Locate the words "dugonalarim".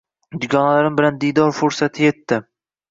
0.45-0.97